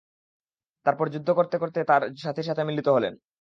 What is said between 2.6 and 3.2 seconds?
মিলিত হলেন।